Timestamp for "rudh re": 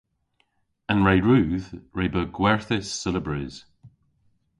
1.27-2.05